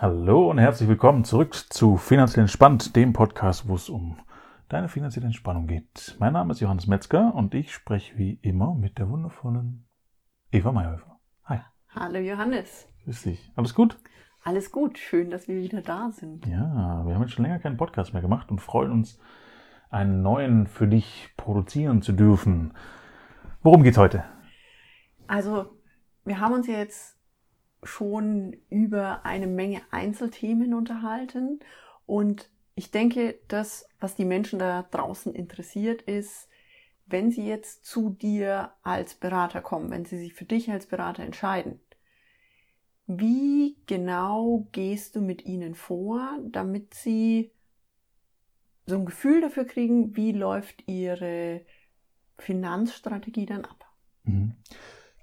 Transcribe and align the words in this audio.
Hallo 0.00 0.48
und 0.48 0.58
herzlich 0.58 0.88
willkommen 0.88 1.24
zurück 1.24 1.56
zu 1.56 1.96
Finanziell 1.96 2.42
Entspannt, 2.42 2.94
dem 2.94 3.12
Podcast, 3.12 3.66
wo 3.66 3.74
es 3.74 3.88
um 3.88 4.20
deine 4.68 4.88
finanzielle 4.88 5.26
Entspannung 5.26 5.66
geht. 5.66 6.14
Mein 6.20 6.34
Name 6.34 6.52
ist 6.52 6.60
Johannes 6.60 6.86
Metzger 6.86 7.34
und 7.34 7.52
ich 7.52 7.74
spreche 7.74 8.16
wie 8.16 8.34
immer 8.42 8.76
mit 8.76 8.98
der 8.98 9.10
wundervollen 9.10 9.88
Eva 10.52 10.70
Mayhöfer. 10.70 11.18
Hi. 11.46 11.62
Hallo 11.88 12.20
Johannes. 12.20 12.86
Grüß 13.02 13.22
dich. 13.24 13.50
Alles 13.56 13.74
gut? 13.74 13.98
Alles 14.44 14.70
gut. 14.70 14.98
Schön, 14.98 15.30
dass 15.30 15.48
wir 15.48 15.56
wieder 15.56 15.82
da 15.82 16.12
sind. 16.12 16.46
Ja, 16.46 17.02
wir 17.04 17.16
haben 17.16 17.22
jetzt 17.22 17.32
schon 17.32 17.44
länger 17.44 17.58
keinen 17.58 17.76
Podcast 17.76 18.12
mehr 18.12 18.22
gemacht 18.22 18.52
und 18.52 18.60
freuen 18.60 18.92
uns, 18.92 19.18
einen 19.90 20.22
neuen 20.22 20.68
für 20.68 20.86
dich 20.86 21.30
produzieren 21.36 22.02
zu 22.02 22.12
dürfen. 22.12 22.72
Worum 23.62 23.82
geht's 23.82 23.98
heute? 23.98 24.22
Also, 25.26 25.76
wir 26.24 26.38
haben 26.38 26.54
uns 26.54 26.68
jetzt 26.68 27.17
schon 27.82 28.56
über 28.70 29.24
eine 29.24 29.46
Menge 29.46 29.82
Einzelthemen 29.90 30.74
unterhalten. 30.74 31.60
Und 32.06 32.50
ich 32.74 32.90
denke, 32.90 33.38
das, 33.48 33.88
was 34.00 34.14
die 34.14 34.24
Menschen 34.24 34.58
da 34.58 34.82
draußen 34.90 35.34
interessiert, 35.34 36.02
ist, 36.02 36.48
wenn 37.06 37.30
sie 37.30 37.46
jetzt 37.46 37.86
zu 37.86 38.10
dir 38.10 38.72
als 38.82 39.14
Berater 39.14 39.60
kommen, 39.60 39.90
wenn 39.90 40.04
sie 40.04 40.18
sich 40.18 40.34
für 40.34 40.44
dich 40.44 40.70
als 40.70 40.86
Berater 40.86 41.22
entscheiden, 41.22 41.80
wie 43.06 43.76
genau 43.86 44.68
gehst 44.72 45.16
du 45.16 45.22
mit 45.22 45.46
ihnen 45.46 45.74
vor, 45.74 46.38
damit 46.50 46.92
sie 46.92 47.50
so 48.84 48.96
ein 48.96 49.06
Gefühl 49.06 49.40
dafür 49.40 49.64
kriegen, 49.64 50.14
wie 50.16 50.32
läuft 50.32 50.84
ihre 50.86 51.64
Finanzstrategie 52.38 53.46
dann 53.46 53.64
ab? 53.64 53.86
Mhm. 54.24 54.54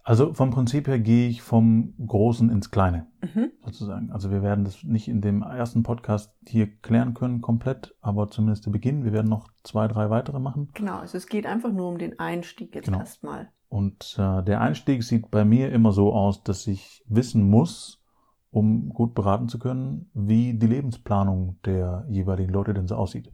Also 0.08 0.36
vom 0.36 0.52
Prinzip 0.52 0.88
her 0.88 1.00
gehe 1.00 1.28
ich 1.28 1.42
vom 1.42 1.96
Großen 1.98 2.52
ins 2.52 2.70
Kleine, 2.70 3.08
mhm. 3.24 3.52
sozusagen. 3.66 4.12
Also 4.12 4.30
wir 4.30 4.44
werden 4.44 4.64
das 4.64 4.84
nicht 4.84 5.08
in 5.08 5.20
dem 5.20 5.42
ersten 5.42 5.82
Podcast 5.82 6.32
hier 6.46 6.68
klären 6.68 7.16
können 7.16 7.42
komplett, 7.42 7.96
aber 8.02 8.30
zumindest 8.30 8.68
der 8.68 8.72
Beginn. 8.72 9.04
Wir 9.04 9.14
werden 9.14 9.30
noch 9.30 9.50
zwei, 9.64 9.88
drei 9.88 10.12
weitere 10.12 10.40
machen. 10.40 10.70
Genau, 10.76 11.00
also 11.00 11.18
es 11.18 11.26
geht 11.26 11.48
einfach 11.48 11.74
nur 11.74 11.90
um 11.90 11.98
den 11.98 12.20
Einstieg 12.20 12.76
jetzt 12.76 12.86
genau. 12.86 13.00
erstmal. 13.00 13.50
Und 13.68 14.16
äh, 14.20 14.44
der 14.44 14.62
Einstieg 14.62 15.04
sieht 15.04 15.32
bei 15.32 15.44
mir 15.44 15.72
immer 15.72 15.92
so 15.92 16.14
aus, 16.14 16.44
dass 16.44 16.68
ich 16.68 17.04
wissen 17.08 17.50
muss, 17.50 18.04
um 18.52 18.90
gut 18.90 19.16
beraten 19.16 19.50
zu 19.50 19.58
können, 19.58 20.12
wie 20.14 20.54
die 20.54 20.68
Lebensplanung 20.68 21.58
der 21.66 22.06
jeweiligen 22.10 22.54
Leute 22.54 22.76
denn 22.76 22.86
so 22.86 22.96
aussieht. 22.96 23.32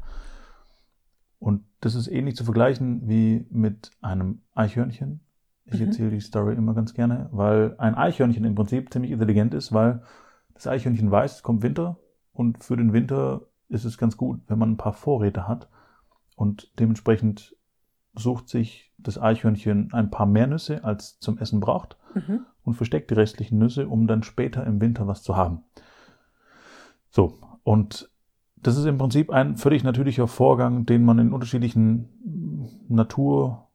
Und 1.38 1.66
das 1.82 1.96
ist 1.96 2.08
ähnlich 2.08 2.38
zu 2.38 2.46
vergleichen 2.46 3.10
wie 3.10 3.46
mit 3.50 3.92
einem 4.00 4.44
Eichhörnchen 4.56 5.20
ich 5.74 5.82
mhm. 5.82 5.88
erzähle 5.88 6.10
die 6.12 6.20
Story 6.20 6.56
immer 6.56 6.74
ganz 6.74 6.94
gerne, 6.94 7.30
weil 7.32 7.76
ein 7.78 7.96
Eichhörnchen 7.96 8.46
im 8.46 8.56
Prinzip 8.56 8.92
ziemlich 8.92 9.12
intelligent 9.12 9.54
ist, 9.54 9.74
weil 9.74 10.04
das 10.54 10.68
Eichhörnchen 10.68 11.10
weiß, 11.10 11.36
es 11.38 11.44
kommt 11.44 11.64
Winter 11.64 11.98
und 12.34 12.64
für 12.64 12.78
den 12.78 12.94
Winter 12.94 13.42
ist 13.70 13.86
es 13.86 13.98
ganz 13.98 14.18
gut, 14.18 14.42
wenn 14.48 14.60
man 14.60 14.72
ein 14.72 14.78
paar 14.78 14.94
Vorräte 14.94 15.48
hat 15.48 15.70
und 16.36 16.72
dementsprechend 16.80 17.56
sucht 18.14 18.50
sich 18.50 18.92
das 18.98 19.20
Eichhörnchen 19.20 19.94
ein 19.94 20.12
paar 20.12 20.26
mehr 20.26 20.48
Nüsse, 20.48 20.84
als 20.84 21.20
zum 21.20 21.38
Essen 21.38 21.60
braucht 21.60 21.98
mhm. 22.14 22.46
und 22.64 22.74
versteckt 22.74 23.10
die 23.10 23.16
restlichen 23.16 23.58
Nüsse, 23.58 23.88
um 23.88 24.08
dann 24.08 24.24
später 24.24 24.66
im 24.66 24.82
Winter 24.82 25.08
was 25.08 25.24
zu 25.24 25.36
haben. 25.36 25.64
So, 27.10 27.40
und 27.64 28.10
das 28.58 28.78
ist 28.78 28.86
im 28.86 28.98
Prinzip 28.98 29.30
ein 29.32 29.58
völlig 29.58 29.84
natürlicher 29.84 30.28
Vorgang, 30.28 30.86
den 30.86 31.04
man 31.04 31.20
in 31.20 31.34
unterschiedlichen 31.34 32.10
Natur 32.88 33.68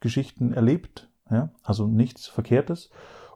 Geschichten 0.00 0.52
erlebt, 0.52 1.08
ja, 1.30 1.50
also 1.62 1.86
nichts 1.86 2.26
Verkehrtes. 2.26 2.90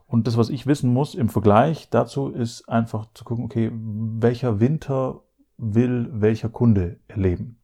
Und 0.07 0.27
das, 0.27 0.37
was 0.37 0.49
ich 0.49 0.67
wissen 0.67 0.93
muss 0.93 1.15
im 1.15 1.29
Vergleich 1.29 1.89
dazu, 1.89 2.29
ist 2.29 2.69
einfach 2.69 3.07
zu 3.13 3.23
gucken, 3.23 3.45
okay, 3.45 3.71
welcher 3.73 4.59
Winter 4.59 5.21
will 5.57 6.09
welcher 6.11 6.49
Kunde 6.49 6.99
erleben? 7.07 7.57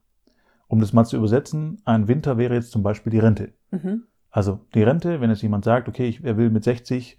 Um 0.67 0.79
das 0.79 0.93
mal 0.93 1.05
zu 1.05 1.17
übersetzen, 1.17 1.81
ein 1.85 2.07
Winter 2.07 2.37
wäre 2.37 2.53
jetzt 2.53 2.71
zum 2.71 2.83
Beispiel 2.83 3.11
die 3.11 3.19
Rente. 3.19 3.53
Mhm. 3.71 4.03
Also 4.31 4.59
die 4.73 4.83
Rente, 4.83 5.21
wenn 5.21 5.29
jetzt 5.29 5.41
jemand 5.41 5.65
sagt, 5.65 5.87
okay, 5.87 6.07
ich, 6.07 6.23
er 6.23 6.37
will 6.37 6.49
mit 6.49 6.63
60 6.63 7.17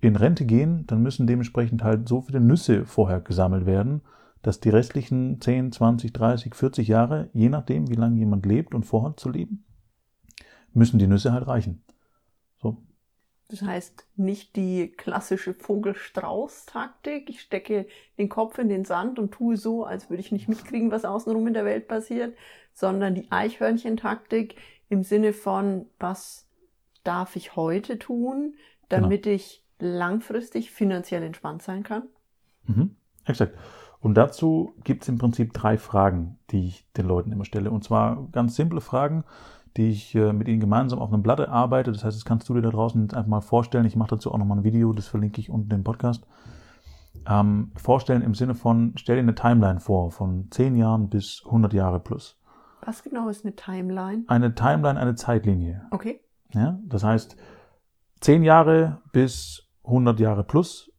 in 0.00 0.16
Rente 0.16 0.44
gehen, 0.44 0.84
dann 0.88 1.02
müssen 1.02 1.26
dementsprechend 1.26 1.84
halt 1.84 2.08
so 2.08 2.22
viele 2.22 2.40
Nüsse 2.40 2.84
vorher 2.84 3.20
gesammelt 3.20 3.66
werden, 3.66 4.02
dass 4.42 4.58
die 4.58 4.70
restlichen 4.70 5.40
10, 5.40 5.70
20, 5.70 6.12
30, 6.12 6.54
40 6.54 6.88
Jahre, 6.88 7.30
je 7.32 7.48
nachdem, 7.48 7.88
wie 7.88 7.94
lange 7.94 8.18
jemand 8.18 8.44
lebt 8.44 8.74
und 8.74 8.84
vorhat 8.84 9.20
zu 9.20 9.30
leben, 9.30 9.64
müssen 10.74 10.98
die 10.98 11.06
Nüsse 11.06 11.32
halt 11.32 11.46
reichen. 11.46 11.82
So. 12.60 12.76
Das 13.48 13.62
heißt, 13.62 14.06
nicht 14.16 14.56
die 14.56 14.92
klassische 14.92 15.52
Vogelstrauß-Taktik. 15.52 17.28
Ich 17.28 17.42
stecke 17.42 17.86
den 18.16 18.28
Kopf 18.28 18.58
in 18.58 18.68
den 18.68 18.84
Sand 18.84 19.18
und 19.18 19.32
tue 19.32 19.56
so, 19.56 19.84
als 19.84 20.08
würde 20.08 20.22
ich 20.22 20.32
nicht 20.32 20.48
mitkriegen, 20.48 20.90
was 20.90 21.04
außenrum 21.04 21.46
in 21.46 21.54
der 21.54 21.66
Welt 21.66 21.86
passiert, 21.86 22.34
sondern 22.72 23.14
die 23.14 23.30
Eichhörnchen-Taktik 23.30 24.56
im 24.88 25.02
Sinne 25.02 25.32
von, 25.32 25.86
was 25.98 26.48
darf 27.04 27.36
ich 27.36 27.56
heute 27.56 27.98
tun, 27.98 28.54
damit 28.88 29.24
genau. 29.24 29.36
ich 29.36 29.64
langfristig 29.78 30.70
finanziell 30.70 31.22
entspannt 31.22 31.62
sein 31.62 31.82
kann? 31.82 32.04
Mhm, 32.64 32.96
exakt. 33.24 33.58
Und 34.00 34.14
dazu 34.14 34.74
gibt 34.82 35.02
es 35.02 35.08
im 35.08 35.18
Prinzip 35.18 35.52
drei 35.52 35.78
Fragen, 35.78 36.38
die 36.50 36.68
ich 36.68 36.90
den 36.96 37.06
Leuten 37.06 37.30
immer 37.32 37.44
stelle. 37.44 37.70
Und 37.70 37.84
zwar 37.84 38.28
ganz 38.32 38.56
simple 38.56 38.80
Fragen, 38.80 39.24
die 39.76 39.88
ich 39.88 40.14
äh, 40.14 40.32
mit 40.32 40.48
Ihnen 40.48 40.60
gemeinsam 40.60 40.98
auf 40.98 41.12
einem 41.12 41.22
Blatt 41.22 41.40
arbeite. 41.40 41.92
Das 41.92 42.04
heißt, 42.04 42.16
das 42.16 42.24
kannst 42.24 42.48
du 42.48 42.54
dir 42.54 42.62
da 42.62 42.70
draußen 42.70 43.10
einfach 43.10 43.26
mal 43.26 43.40
vorstellen. 43.40 43.84
Ich 43.84 43.96
mache 43.96 44.10
dazu 44.10 44.32
auch 44.32 44.38
nochmal 44.38 44.58
ein 44.58 44.64
Video, 44.64 44.92
das 44.92 45.08
verlinke 45.08 45.40
ich 45.40 45.50
unten 45.50 45.72
im 45.72 45.84
Podcast. 45.84 46.26
Ähm, 47.26 47.70
vorstellen 47.76 48.22
im 48.22 48.34
Sinne 48.34 48.54
von, 48.54 48.94
stell 48.96 49.16
dir 49.16 49.22
eine 49.22 49.34
Timeline 49.34 49.80
vor, 49.80 50.10
von 50.10 50.50
10 50.50 50.76
Jahren 50.76 51.08
bis 51.08 51.42
100 51.46 51.72
Jahre 51.72 52.00
plus. 52.00 52.38
Was 52.84 53.02
genau 53.02 53.28
ist 53.28 53.44
eine 53.44 53.54
Timeline? 53.54 54.24
Eine 54.26 54.54
Timeline, 54.54 54.98
eine 54.98 55.14
Zeitlinie. 55.14 55.86
Okay. 55.90 56.20
Ja, 56.52 56.78
das 56.84 57.04
heißt, 57.04 57.36
10 58.20 58.42
Jahre 58.42 59.00
bis 59.12 59.68
100 59.84 60.18
Jahre 60.20 60.44
plus. 60.44 60.90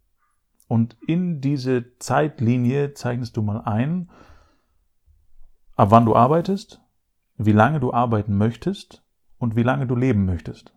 Und 0.67 0.97
in 1.05 1.41
diese 1.41 1.97
Zeitlinie 1.99 2.93
zeichnest 2.93 3.35
du 3.37 3.41
mal 3.41 3.61
ein, 3.61 4.09
ab 5.75 5.91
wann 5.91 6.05
du 6.05 6.15
arbeitest, 6.15 6.82
wie 7.37 7.51
lange 7.51 7.79
du 7.79 7.93
arbeiten 7.93 8.37
möchtest 8.37 9.03
und 9.37 9.55
wie 9.55 9.63
lange 9.63 9.87
du 9.87 9.95
leben 9.95 10.25
möchtest. 10.25 10.73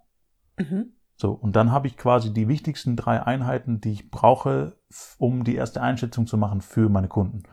Mhm. 0.59 0.93
So, 1.17 1.33
und 1.33 1.57
dann 1.57 1.73
habe 1.73 1.87
ich 1.87 1.97
quasi 1.97 2.33
die 2.33 2.49
wichtigsten 2.49 2.95
drei 2.95 3.23
Einheiten, 3.23 3.81
die 3.81 3.93
ich 3.93 4.11
brauche, 4.11 4.77
um 5.19 5.45
die 5.45 5.55
erste 5.55 5.81
Einschätzung 5.81 6.27
zu 6.27 6.37
machen 6.37 6.61
für 6.61 6.91
meine 6.91 7.09
Kunden. 7.09 7.45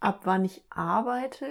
Ab 0.00 0.20
wann 0.24 0.44
ich 0.44 0.62
arbeite, 0.68 1.46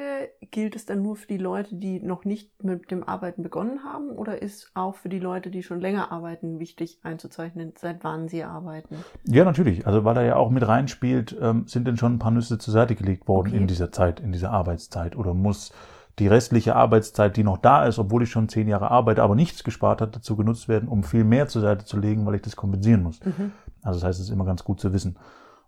gilt 0.51 0.75
es 0.75 0.85
dann 0.85 1.01
nur 1.01 1.15
für 1.15 1.27
die 1.27 1.37
Leute, 1.37 1.75
die 1.75 1.99
noch 1.99 2.25
nicht 2.25 2.63
mit 2.63 2.91
dem 2.91 3.03
Arbeiten 3.03 3.41
begonnen 3.43 3.83
haben 3.83 4.11
oder 4.11 4.41
ist 4.41 4.71
auch 4.75 4.95
für 4.95 5.09
die 5.09 5.19
Leute, 5.19 5.49
die 5.49 5.63
schon 5.63 5.81
länger 5.81 6.11
arbeiten, 6.11 6.59
wichtig 6.59 6.99
einzuzeichnen, 7.01 7.73
seit 7.77 8.03
wann 8.03 8.27
sie 8.27 8.43
arbeiten? 8.43 8.97
Ja, 9.25 9.45
natürlich. 9.45 9.87
Also 9.87 10.03
weil 10.05 10.15
da 10.15 10.21
ja 10.21 10.35
auch 10.35 10.51
mit 10.51 10.67
reinspielt, 10.67 11.35
ähm, 11.41 11.65
sind 11.67 11.87
denn 11.87 11.97
schon 11.97 12.13
ein 12.13 12.19
paar 12.19 12.31
Nüsse 12.31 12.57
zur 12.59 12.73
Seite 12.73 12.95
gelegt 12.95 13.27
worden 13.27 13.49
okay. 13.49 13.57
in 13.57 13.67
dieser 13.67 13.91
Zeit, 13.91 14.19
in 14.19 14.31
dieser 14.31 14.51
Arbeitszeit 14.51 15.15
oder 15.15 15.33
muss 15.33 15.73
die 16.19 16.27
restliche 16.27 16.75
Arbeitszeit, 16.75 17.35
die 17.35 17.43
noch 17.43 17.57
da 17.57 17.85
ist, 17.85 17.99
obwohl 17.99 18.23
ich 18.23 18.31
schon 18.31 18.47
zehn 18.47 18.67
Jahre 18.67 18.89
arbeite, 18.89 19.21
aber 19.21 19.35
nichts 19.35 19.63
gespart 19.63 20.01
hat, 20.01 20.15
dazu 20.15 20.35
genutzt 20.35 20.69
werden, 20.69 20.87
um 20.87 21.03
viel 21.03 21.23
mehr 21.23 21.47
zur 21.47 21.61
Seite 21.61 21.85
zu 21.85 21.97
legen, 21.97 22.25
weil 22.25 22.35
ich 22.35 22.41
das 22.41 22.55
kompensieren 22.55 23.03
muss. 23.03 23.19
Mhm. 23.23 23.51
Also 23.83 23.99
das 23.99 24.07
heißt, 24.07 24.19
es 24.19 24.27
ist 24.27 24.31
immer 24.31 24.45
ganz 24.45 24.63
gut 24.63 24.79
zu 24.79 24.93
wissen. 24.93 25.17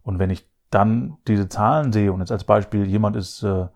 Und 0.03 0.19
wenn 0.19 0.29
ich 0.29 0.49
dann 0.69 1.17
diese 1.27 1.49
Zahlen 1.49 1.91
sehe 1.91 2.11
und 2.11 2.19
jetzt 2.19 2.31
als 2.31 2.43
Beispiel 2.43 2.85
jemand 2.85 3.15
ist 3.15 3.43
äh, 3.43 3.67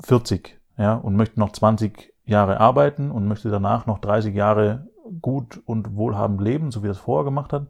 40 0.00 0.60
ja, 0.76 0.94
und 0.94 1.16
möchte 1.16 1.40
noch 1.40 1.52
20 1.52 2.12
Jahre 2.24 2.60
arbeiten 2.60 3.10
und 3.10 3.26
möchte 3.26 3.50
danach 3.50 3.86
noch 3.86 3.98
30 3.98 4.34
Jahre 4.34 4.88
gut 5.20 5.62
und 5.66 5.96
wohlhabend 5.96 6.40
leben, 6.40 6.70
so 6.70 6.82
wie 6.82 6.88
er 6.88 6.92
es 6.92 6.98
vorher 6.98 7.24
gemacht 7.24 7.52
hat, 7.52 7.66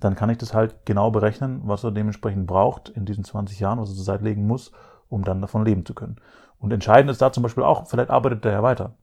dann 0.00 0.14
kann 0.14 0.30
ich 0.30 0.38
das 0.38 0.54
halt 0.54 0.86
genau 0.86 1.10
berechnen, 1.10 1.62
was 1.64 1.84
er 1.84 1.92
dementsprechend 1.92 2.46
braucht 2.46 2.88
in 2.90 3.04
diesen 3.04 3.24
20 3.24 3.60
Jahren, 3.60 3.78
was 3.78 3.90
er 3.90 3.96
zur 3.96 4.04
Seite 4.04 4.24
legen 4.24 4.46
muss, 4.46 4.72
um 5.08 5.24
dann 5.24 5.40
davon 5.40 5.64
leben 5.64 5.84
zu 5.84 5.94
können. 5.94 6.16
Und 6.58 6.72
entscheidend 6.72 7.10
ist 7.10 7.20
da 7.20 7.32
zum 7.32 7.42
Beispiel 7.42 7.62
auch, 7.62 7.86
vielleicht 7.86 8.10
arbeitet 8.10 8.44
er 8.44 8.52
ja 8.52 8.62
weiter. 8.62 8.96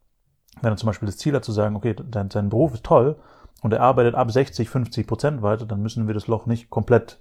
Wenn 0.62 0.74
er 0.74 0.77
zum 0.77 0.88
Beispiel 0.88 1.06
das 1.06 1.18
Ziel 1.18 1.36
hat 1.36 1.45
zu 1.45 1.51
sagen, 1.51 1.75
okay, 1.75 1.95
sein, 2.13 2.30
sein 2.30 2.50
Beruf 2.50 2.74
ist 2.74 2.83
toll 2.83 3.19
und 3.62 3.74
er 3.74 3.81
arbeitet 3.81 4.15
ab 4.15 4.31
60, 4.31 4.69
50 4.69 5.07
Prozent 5.07 5.42
weiter, 5.42 5.65
dann 5.65 5.81
müssen 5.81 6.07
wir 6.07 6.13
das 6.13 6.27
Loch 6.27 6.45
nicht 6.45 6.69
komplett 6.69 7.19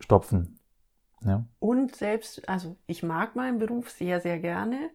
stopfen. 0.00 0.58
Ja. 1.24 1.44
Und 1.58 1.96
selbst, 1.96 2.48
also 2.48 2.76
ich 2.86 3.02
mag 3.02 3.34
meinen 3.34 3.58
Beruf 3.58 3.90
sehr, 3.90 4.20
sehr 4.20 4.38
gerne. 4.38 4.90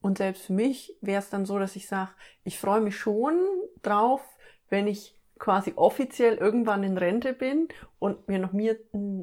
Und 0.00 0.18
selbst 0.18 0.42
für 0.46 0.52
mich 0.52 0.96
wäre 1.00 1.20
es 1.20 1.30
dann 1.30 1.46
so, 1.46 1.58
dass 1.58 1.76
ich 1.76 1.88
sage, 1.88 2.10
ich 2.44 2.58
freue 2.58 2.80
mich 2.80 2.96
schon 2.96 3.40
drauf, 3.82 4.20
wenn 4.68 4.86
ich 4.86 5.18
quasi 5.38 5.72
offiziell 5.76 6.34
irgendwann 6.34 6.84
in 6.84 6.98
Rente 6.98 7.32
bin 7.32 7.68
und 7.98 8.28
mir 8.28 8.38
noch 8.38 8.52
mehr, 8.52 8.76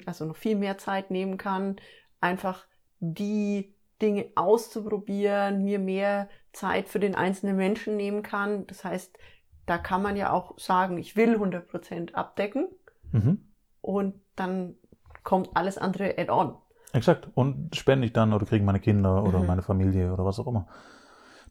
also 0.05 0.25
noch 0.25 0.35
viel 0.35 0.55
mehr 0.55 0.77
Zeit 0.77 1.11
nehmen 1.11 1.37
kann, 1.37 1.77
einfach 2.19 2.65
die 2.99 3.73
Dinge 4.01 4.25
auszuprobieren, 4.35 5.63
mir 5.63 5.79
mehr 5.79 6.27
Zeit 6.53 6.89
für 6.89 6.99
den 6.99 7.15
einzelnen 7.15 7.55
Menschen 7.55 7.95
nehmen 7.97 8.23
kann. 8.23 8.67
Das 8.67 8.83
heißt, 8.83 9.17
da 9.65 9.77
kann 9.77 10.01
man 10.01 10.15
ja 10.17 10.31
auch 10.33 10.57
sagen, 10.59 10.97
ich 10.97 11.15
will 11.15 11.35
100% 11.37 12.13
abdecken. 12.13 12.67
Mhm. 13.11 13.39
Und 13.81 14.15
dann 14.35 14.75
kommt 15.23 15.49
alles 15.53 15.77
andere 15.77 16.15
add-on. 16.17 16.55
Exakt. 16.93 17.29
Und 17.35 17.75
spende 17.75 18.05
ich 18.05 18.13
dann 18.13 18.33
oder 18.33 18.45
kriegen 18.45 18.65
meine 18.65 18.79
Kinder 18.79 19.23
oder 19.23 19.39
Mhm. 19.39 19.47
meine 19.47 19.61
Familie 19.61 20.11
oder 20.11 20.25
was 20.25 20.39
auch 20.39 20.47
immer. 20.47 20.67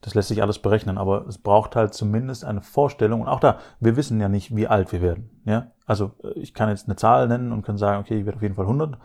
Das 0.02 0.14
lässt 0.14 0.28
sich 0.28 0.42
alles 0.42 0.58
berechnen, 0.60 0.96
aber 0.96 1.26
es 1.26 1.36
braucht 1.38 1.76
halt 1.76 1.92
zumindest 1.92 2.44
eine 2.44 2.62
Vorstellung. 2.62 3.20
Und 3.22 3.28
auch 3.28 3.40
da, 3.40 3.58
wir 3.80 3.96
wissen 3.96 4.18
ja 4.20 4.28
nicht, 4.30 4.54
wie 4.56 4.66
alt 4.66 4.92
wir 4.92 5.02
werden. 5.02 5.42
Ja? 5.44 5.72
Also 5.86 6.12
äh, 6.24 6.38
ich 6.38 6.54
kann 6.54 6.68
jetzt 6.70 6.86
eine 6.88 6.96
Zahl 6.96 7.28
nennen 7.28 7.52
und 7.52 7.62
kann 7.62 7.76
sagen, 7.76 8.00
okay, 8.00 8.18
ich 8.18 8.24
werde 8.24 8.36
auf 8.36 8.42
jeden 8.42 8.54
Fall 8.54 8.64
100. 8.64 8.98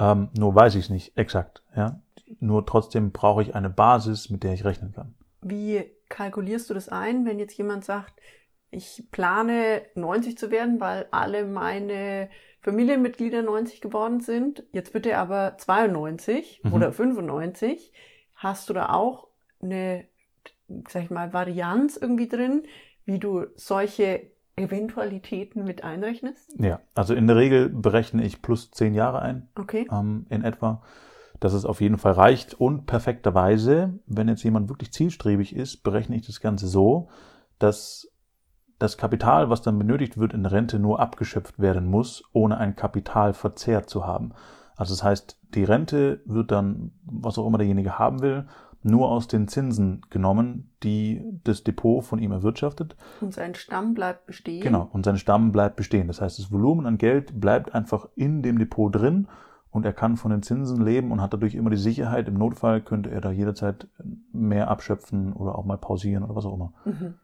Ähm, 0.00 0.28
nur 0.36 0.54
weiß 0.54 0.74
ich 0.74 0.84
es 0.84 0.90
nicht 0.90 1.16
exakt. 1.16 1.62
Ja? 1.76 2.00
Nur 2.38 2.64
trotzdem 2.66 3.10
brauche 3.12 3.42
ich 3.42 3.54
eine 3.54 3.70
Basis, 3.70 4.30
mit 4.30 4.44
der 4.44 4.52
ich 4.54 4.64
rechnen 4.64 4.92
kann. 4.92 5.14
Wie 5.42 5.84
kalkulierst 6.08 6.68
du 6.70 6.74
das 6.74 6.88
ein, 6.88 7.24
wenn 7.26 7.38
jetzt 7.38 7.56
jemand 7.56 7.84
sagt, 7.84 8.14
ich 8.70 9.04
plane 9.10 9.82
90 9.94 10.38
zu 10.38 10.50
werden, 10.50 10.80
weil 10.80 11.06
alle 11.10 11.44
meine 11.44 12.28
Familienmitglieder 12.60 13.42
90 13.42 13.80
geworden 13.80 14.20
sind. 14.20 14.64
Jetzt 14.72 14.94
er 15.06 15.18
aber 15.18 15.56
92 15.58 16.60
Mhm. 16.62 16.72
oder 16.72 16.92
95. 16.92 17.92
Hast 18.34 18.68
du 18.68 18.74
da 18.74 18.90
auch 18.92 19.28
eine, 19.62 20.04
sag 20.88 21.04
ich 21.04 21.10
mal, 21.10 21.32
Varianz 21.32 21.96
irgendwie 21.96 22.28
drin, 22.28 22.62
wie 23.04 23.18
du 23.18 23.46
solche 23.56 24.30
Eventualitäten 24.56 25.64
mit 25.64 25.84
einrechnest? 25.84 26.52
Ja, 26.58 26.80
also 26.94 27.14
in 27.14 27.26
der 27.26 27.36
Regel 27.36 27.68
berechne 27.70 28.24
ich 28.24 28.42
plus 28.42 28.70
10 28.70 28.94
Jahre 28.94 29.20
ein. 29.22 29.48
Okay. 29.58 29.88
ähm, 29.90 30.26
in 30.28 30.44
etwa, 30.44 30.82
dass 31.40 31.54
es 31.54 31.64
auf 31.64 31.80
jeden 31.80 31.98
Fall 31.98 32.12
reicht. 32.12 32.54
Und 32.54 32.86
perfekterweise, 32.86 33.98
wenn 34.06 34.28
jetzt 34.28 34.44
jemand 34.44 34.68
wirklich 34.68 34.92
zielstrebig 34.92 35.56
ist, 35.56 35.82
berechne 35.82 36.16
ich 36.16 36.26
das 36.26 36.40
Ganze 36.40 36.68
so, 36.68 37.08
dass 37.58 38.08
das 38.78 38.96
Kapital, 38.96 39.50
was 39.50 39.62
dann 39.62 39.78
benötigt 39.78 40.16
wird 40.18 40.32
in 40.32 40.46
Rente, 40.46 40.78
nur 40.78 41.00
abgeschöpft 41.00 41.58
werden 41.58 41.86
muss, 41.86 42.22
ohne 42.32 42.58
einen 42.58 42.76
Kapitalverzehr 42.76 43.86
zu 43.86 44.06
haben. 44.06 44.32
Also 44.76 44.94
das 44.94 45.02
heißt, 45.02 45.38
die 45.54 45.64
Rente 45.64 46.22
wird 46.24 46.50
dann, 46.50 46.92
was 47.04 47.38
auch 47.38 47.46
immer 47.46 47.58
derjenige 47.58 47.98
haben 47.98 48.22
will, 48.22 48.46
nur 48.82 49.10
aus 49.10 49.28
den 49.28 49.46
Zinsen 49.48 50.00
genommen, 50.08 50.70
die 50.82 51.22
das 51.44 51.64
Depot 51.64 52.02
von 52.02 52.18
ihm 52.18 52.32
erwirtschaftet. 52.32 52.96
Und 53.20 53.34
sein 53.34 53.54
Stamm 53.54 53.92
bleibt 53.92 54.26
bestehen. 54.26 54.62
Genau, 54.62 54.88
und 54.92 55.04
sein 55.04 55.18
Stamm 55.18 55.52
bleibt 55.52 55.76
bestehen. 55.76 56.06
Das 56.06 56.22
heißt, 56.22 56.38
das 56.38 56.50
Volumen 56.50 56.86
an 56.86 56.96
Geld 56.96 57.38
bleibt 57.38 57.74
einfach 57.74 58.08
in 58.14 58.42
dem 58.42 58.58
Depot 58.58 58.94
drin 58.94 59.28
und 59.70 59.84
er 59.84 59.92
kann 59.92 60.16
von 60.16 60.30
den 60.30 60.42
Zinsen 60.42 60.84
leben 60.84 61.12
und 61.12 61.20
hat 61.20 61.32
dadurch 61.32 61.54
immer 61.54 61.70
die 61.70 61.76
Sicherheit, 61.76 62.28
im 62.28 62.34
Notfall 62.34 62.80
könnte 62.80 63.10
er 63.10 63.20
da 63.20 63.30
jederzeit 63.30 63.88
mehr 64.32 64.68
abschöpfen 64.68 65.32
oder 65.32 65.56
auch 65.56 65.64
mal 65.64 65.78
pausieren 65.78 66.24
oder 66.24 66.34
was 66.34 66.44
auch 66.44 66.54
immer. 66.54 66.72
Mhm. 66.84 67.14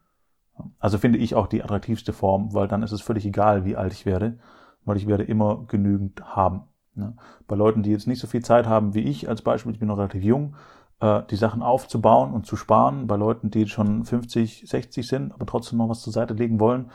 Also 0.79 0.97
finde 0.97 1.19
ich 1.19 1.35
auch 1.35 1.47
die 1.47 1.63
attraktivste 1.63 2.13
Form, 2.13 2.53
weil 2.53 2.67
dann 2.67 2.83
ist 2.83 2.91
es 2.91 3.01
völlig 3.01 3.25
egal, 3.25 3.65
wie 3.65 3.75
alt 3.75 3.93
ich 3.93 4.05
werde, 4.05 4.39
weil 4.85 4.97
ich 4.97 5.07
werde 5.07 5.23
immer 5.23 5.65
genügend 5.67 6.23
haben. 6.35 6.63
Ne? 6.95 7.15
Bei 7.47 7.55
Leuten, 7.55 7.83
die 7.83 7.91
jetzt 7.91 8.07
nicht 8.07 8.19
so 8.19 8.27
viel 8.27 8.43
Zeit 8.43 8.65
haben 8.65 8.93
wie 8.93 9.01
ich 9.01 9.29
als 9.29 9.41
Beispiel, 9.41 9.73
ich 9.73 9.79
bin 9.79 9.89
noch 9.89 9.97
relativ 9.97 10.23
jung, 10.23 10.55
äh, 10.99 11.21
die 11.29 11.35
Sachen 11.35 11.61
aufzubauen 11.61 12.33
und 12.33 12.45
zu 12.45 12.55
sparen, 12.55 13.07
bei 13.07 13.17
Leuten, 13.17 13.51
die 13.51 13.67
schon 13.67 14.03
50, 14.03 14.63
60 14.67 15.07
sind, 15.07 15.31
aber 15.33 15.45
trotzdem 15.45 15.77
noch 15.77 15.89
was 15.89 16.01
zur 16.01 16.13
Seite 16.13 16.33
legen 16.33 16.59
wollen, 16.59 16.89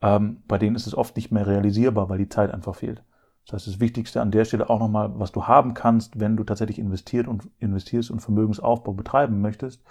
ähm, 0.00 0.42
bei 0.48 0.58
denen 0.58 0.76
ist 0.76 0.86
es 0.86 0.96
oft 0.96 1.14
nicht 1.16 1.30
mehr 1.30 1.46
realisierbar, 1.46 2.08
weil 2.08 2.18
die 2.18 2.28
Zeit 2.28 2.52
einfach 2.52 2.74
fehlt. 2.74 3.04
Das 3.46 3.54
heißt, 3.54 3.66
das 3.66 3.80
Wichtigste 3.80 4.20
an 4.22 4.30
der 4.30 4.44
Stelle 4.44 4.70
auch 4.70 4.78
nochmal, 4.78 5.18
was 5.18 5.32
du 5.32 5.46
haben 5.46 5.74
kannst, 5.74 6.18
wenn 6.18 6.36
du 6.36 6.44
tatsächlich 6.44 6.78
investiert 6.78 7.28
und 7.28 7.50
investierst 7.58 8.10
und 8.10 8.20
Vermögensaufbau 8.20 8.92
betreiben 8.92 9.40
möchtest, 9.40 9.82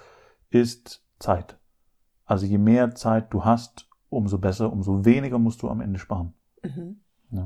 ist 0.50 1.04
Zeit. 1.20 1.58
Also 2.26 2.46
je 2.46 2.58
mehr 2.58 2.96
Zeit 2.96 3.34
du 3.34 3.46
hast, 3.46 3.90
umso 4.10 4.38
besser, 4.38 4.72
umso 4.72 5.06
weniger 5.06 5.38
musst 5.38 5.62
du 5.62 5.70
am 5.70 5.82
Ende 5.82 6.00
sparen. 6.00 6.34
Mhm. 6.64 7.02
Ja. 7.32 7.46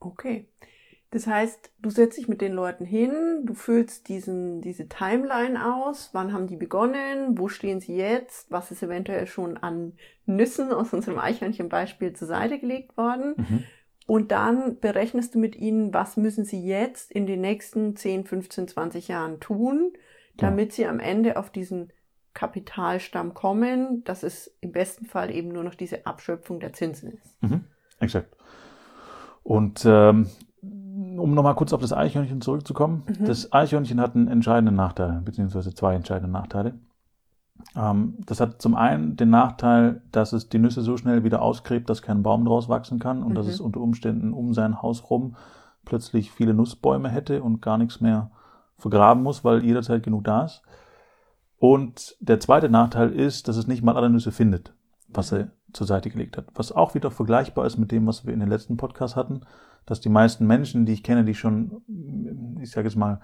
Okay. 0.00 0.48
Das 1.12 1.26
heißt, 1.26 1.72
du 1.78 1.90
setzt 1.90 2.16
dich 2.16 2.26
mit 2.26 2.40
den 2.40 2.54
Leuten 2.54 2.86
hin, 2.86 3.42
du 3.44 3.52
füllst 3.52 4.08
diesen, 4.08 4.62
diese 4.62 4.88
Timeline 4.88 5.74
aus, 5.74 6.08
wann 6.14 6.32
haben 6.32 6.46
die 6.46 6.56
begonnen, 6.56 7.36
wo 7.36 7.48
stehen 7.48 7.80
sie 7.80 7.94
jetzt, 7.94 8.50
was 8.50 8.70
ist 8.70 8.82
eventuell 8.82 9.26
schon 9.26 9.58
an 9.58 9.92
Nüssen 10.24 10.72
aus 10.72 10.94
unserem 10.94 11.18
Eichhörnchenbeispiel 11.18 12.14
zur 12.14 12.28
Seite 12.28 12.58
gelegt 12.58 12.96
worden. 12.96 13.34
Mhm. 13.36 13.64
Und 14.06 14.32
dann 14.32 14.80
berechnest 14.80 15.34
du 15.34 15.38
mit 15.38 15.54
ihnen, 15.54 15.92
was 15.92 16.16
müssen 16.16 16.46
sie 16.46 16.64
jetzt 16.64 17.12
in 17.12 17.26
den 17.26 17.42
nächsten 17.42 17.94
10, 17.94 18.24
15, 18.24 18.68
20 18.68 19.08
Jahren 19.08 19.38
tun, 19.38 19.92
damit 20.38 20.72
sie 20.72 20.86
am 20.86 20.98
Ende 20.98 21.36
auf 21.36 21.50
diesen 21.50 21.92
Kapitalstamm 22.32 23.34
kommen, 23.34 24.02
dass 24.04 24.22
es 24.22 24.56
im 24.62 24.72
besten 24.72 25.04
Fall 25.04 25.30
eben 25.30 25.48
nur 25.48 25.62
noch 25.62 25.74
diese 25.74 26.06
Abschöpfung 26.06 26.58
der 26.58 26.72
Zinsen 26.72 27.12
ist. 27.12 27.42
Mhm. 27.42 27.66
Exakt. 28.00 28.34
Und 29.42 29.84
ähm, 29.84 30.30
um 31.18 31.34
nochmal 31.34 31.54
kurz 31.54 31.72
auf 31.72 31.80
das 31.80 31.92
Eichhörnchen 31.92 32.40
zurückzukommen. 32.40 33.04
Mhm. 33.06 33.24
Das 33.26 33.52
Eichhörnchen 33.52 34.00
hat 34.00 34.14
einen 34.14 34.28
entscheidenden 34.28 34.76
Nachteil, 34.76 35.20
beziehungsweise 35.24 35.74
zwei 35.74 35.94
entscheidende 35.94 36.30
Nachteile. 36.32 36.74
Ähm, 37.76 38.14
das 38.26 38.40
hat 38.40 38.60
zum 38.60 38.74
einen 38.74 39.16
den 39.16 39.30
Nachteil, 39.30 40.02
dass 40.10 40.32
es 40.32 40.48
die 40.48 40.58
Nüsse 40.58 40.82
so 40.82 40.96
schnell 40.96 41.24
wieder 41.24 41.42
ausgräbt, 41.42 41.88
dass 41.88 42.02
kein 42.02 42.22
Baum 42.22 42.44
draus 42.44 42.68
wachsen 42.68 42.98
kann 42.98 43.22
und 43.22 43.34
dass 43.34 43.46
Mhm. 43.46 43.52
es 43.52 43.60
unter 43.60 43.80
Umständen 43.80 44.32
um 44.32 44.52
sein 44.54 44.82
Haus 44.82 45.10
rum 45.10 45.36
plötzlich 45.84 46.30
viele 46.30 46.54
Nussbäume 46.54 47.08
hätte 47.08 47.42
und 47.42 47.60
gar 47.60 47.78
nichts 47.78 48.00
mehr 48.00 48.30
vergraben 48.78 49.22
muss, 49.22 49.44
weil 49.44 49.64
jederzeit 49.64 50.02
genug 50.02 50.24
da 50.24 50.44
ist. 50.44 50.62
Und 51.58 52.16
der 52.20 52.40
zweite 52.40 52.68
Nachteil 52.68 53.10
ist, 53.10 53.46
dass 53.48 53.56
es 53.56 53.68
nicht 53.68 53.82
mal 53.84 53.96
alle 53.96 54.10
Nüsse 54.10 54.32
findet, 54.32 54.74
was 55.08 55.32
er 55.32 55.50
zur 55.72 55.86
Seite 55.86 56.10
gelegt 56.10 56.36
hat. 56.36 56.46
Was 56.54 56.72
auch 56.72 56.94
wieder 56.94 57.10
vergleichbar 57.10 57.66
ist 57.66 57.78
mit 57.78 57.92
dem, 57.92 58.06
was 58.06 58.26
wir 58.26 58.34
in 58.34 58.40
den 58.40 58.48
letzten 58.48 58.76
Podcast 58.76 59.14
hatten, 59.16 59.42
dass 59.86 60.00
die 60.00 60.08
meisten 60.08 60.46
Menschen, 60.46 60.86
die 60.86 60.92
ich 60.92 61.02
kenne, 61.02 61.24
die 61.24 61.34
schon, 61.34 61.82
ich 62.60 62.70
sage 62.70 62.88
jetzt 62.88 62.96
mal, 62.96 63.20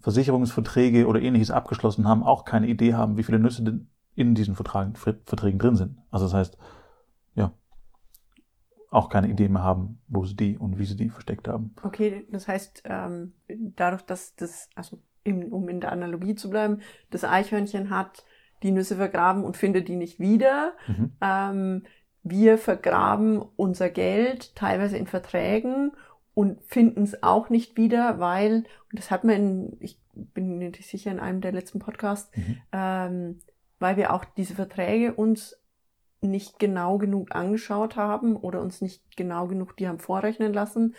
Versicherungsverträge 0.00 1.06
oder 1.06 1.20
ähnliches 1.22 1.50
abgeschlossen 1.50 2.06
haben, 2.06 2.22
auch 2.22 2.44
keine 2.44 2.66
Idee 2.66 2.94
haben, 2.94 3.16
wie 3.16 3.22
viele 3.22 3.38
Nüsse 3.38 3.62
denn 3.62 3.88
in 4.14 4.34
diesen 4.34 4.54
Vertragen, 4.54 4.94
Verträgen 4.94 5.58
drin 5.58 5.76
sind. 5.76 5.98
Also 6.10 6.26
das 6.26 6.34
heißt, 6.34 6.58
ja, 7.34 7.52
auch 8.90 9.08
keine 9.08 9.28
Idee 9.28 9.48
mehr 9.48 9.62
haben, 9.62 10.00
wo 10.08 10.24
sie 10.24 10.36
die 10.36 10.58
und 10.58 10.78
wie 10.78 10.84
sie 10.84 10.96
die 10.96 11.08
versteckt 11.08 11.48
haben. 11.48 11.74
Okay, 11.82 12.26
das 12.30 12.46
heißt, 12.46 12.82
ähm, 12.84 13.32
dadurch, 13.48 14.02
dass 14.02 14.36
das, 14.36 14.68
also 14.74 15.00
im, 15.24 15.52
um 15.52 15.68
in 15.68 15.80
der 15.80 15.90
Analogie 15.90 16.34
zu 16.34 16.50
bleiben, 16.50 16.80
das 17.10 17.24
Eichhörnchen 17.24 17.90
hat 17.90 18.24
die 18.62 18.70
Nüsse 18.70 18.96
vergraben 18.96 19.42
und 19.42 19.56
findet 19.56 19.88
die 19.88 19.96
nicht 19.96 20.20
wieder. 20.20 20.74
Mhm. 20.86 21.12
Ähm, 21.20 21.82
wir 22.24 22.58
vergraben 22.58 23.42
unser 23.56 23.90
Geld 23.90 24.56
teilweise 24.56 24.96
in 24.96 25.06
Verträgen 25.06 25.92
und 26.32 26.60
finden 26.64 27.02
es 27.04 27.22
auch 27.22 27.50
nicht 27.50 27.76
wieder, 27.76 28.18
weil, 28.18 28.64
und 28.90 28.98
das 28.98 29.10
hat 29.10 29.24
man 29.24 29.34
in, 29.36 29.76
ich 29.80 30.00
bin 30.14 30.58
mir 30.58 30.70
nicht 30.70 30.88
sicher 30.88 31.10
in 31.10 31.20
einem 31.20 31.40
der 31.40 31.52
letzten 31.52 31.78
Podcasts, 31.78 32.36
Mhm. 32.36 32.56
ähm, 32.72 33.38
weil 33.78 33.96
wir 33.96 34.12
auch 34.12 34.24
diese 34.24 34.54
Verträge 34.54 35.14
uns 35.14 35.60
nicht 36.22 36.58
genau 36.58 36.96
genug 36.96 37.34
angeschaut 37.34 37.96
haben 37.96 38.36
oder 38.36 38.62
uns 38.62 38.80
nicht 38.80 39.16
genau 39.16 39.46
genug 39.46 39.76
die 39.76 39.86
haben 39.86 39.98
vorrechnen 39.98 40.54
lassen. 40.54 40.94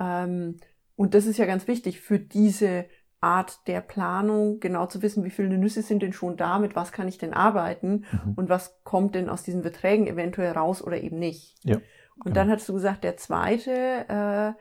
Ähm, 0.00 0.56
und 0.96 1.14
das 1.14 1.26
ist 1.26 1.36
ja 1.38 1.44
ganz 1.44 1.68
wichtig 1.68 2.00
für 2.00 2.18
diese 2.18 2.86
Art 3.24 3.66
der 3.66 3.80
Planung, 3.80 4.60
genau 4.60 4.86
zu 4.86 5.00
wissen, 5.02 5.24
wie 5.24 5.30
viele 5.30 5.56
Nüsse 5.58 5.82
sind 5.82 6.02
denn 6.02 6.12
schon 6.12 6.36
da, 6.36 6.58
mit 6.58 6.76
was 6.76 6.92
kann 6.92 7.08
ich 7.08 7.18
denn 7.18 7.32
arbeiten 7.32 8.04
Mhm. 8.12 8.34
und 8.36 8.48
was 8.50 8.76
kommt 8.84 9.14
denn 9.14 9.28
aus 9.28 9.42
diesen 9.42 9.62
Verträgen 9.62 10.06
eventuell 10.06 10.52
raus 10.52 10.82
oder 10.82 11.00
eben 11.02 11.18
nicht. 11.18 11.56
Ja, 11.64 11.76
Und 12.16 12.24
genau. 12.24 12.34
dann 12.34 12.50
hattest 12.50 12.68
du 12.68 12.74
gesagt, 12.74 13.02
der 13.02 13.16
zweite 13.16 13.72
äh, 14.08 14.52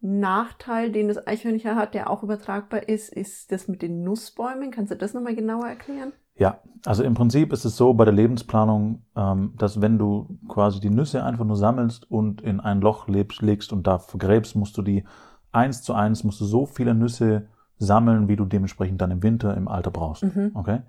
Nachteil, 0.00 0.90
den 0.90 1.08
das 1.08 1.26
Eichhörnchen 1.26 1.76
hat, 1.76 1.94
der 1.94 2.10
auch 2.10 2.22
übertragbar 2.22 2.88
ist, 2.88 3.12
ist 3.12 3.52
das 3.52 3.68
mit 3.68 3.82
den 3.82 4.02
Nussbäumen. 4.02 4.70
Kannst 4.70 4.92
du 4.92 4.96
das 4.96 5.14
nochmal 5.14 5.34
genauer 5.34 5.66
erklären? 5.66 6.12
Ja, 6.36 6.60
also 6.86 7.04
im 7.04 7.14
Prinzip 7.14 7.52
ist 7.52 7.64
es 7.64 7.76
so 7.76 7.92
bei 7.94 8.04
der 8.04 8.14
Lebensplanung, 8.14 9.02
ähm, 9.16 9.52
dass 9.58 9.80
wenn 9.80 9.98
du 9.98 10.38
quasi 10.48 10.80
die 10.80 10.90
Nüsse 10.90 11.22
einfach 11.22 11.44
nur 11.44 11.56
sammelst 11.56 12.10
und 12.10 12.40
in 12.40 12.58
ein 12.58 12.80
Loch 12.80 13.06
lebst, 13.06 13.42
legst 13.42 13.72
und 13.72 13.86
da 13.86 13.98
vergräbst, 13.98 14.56
musst 14.56 14.76
du 14.78 14.82
die 14.82 15.04
eins 15.52 15.82
zu 15.82 15.92
eins, 15.92 16.24
musst 16.24 16.40
du 16.40 16.46
so 16.46 16.66
viele 16.66 16.94
Nüsse 16.94 17.46
sammeln, 17.84 18.28
wie 18.28 18.36
du 18.36 18.44
dementsprechend 18.44 19.00
dann 19.00 19.10
im 19.10 19.22
Winter 19.22 19.56
im 19.56 19.68
Alter 19.68 19.90
brauchst. 19.90 20.22
Mhm. 20.22 20.52
Okay? 20.54 20.80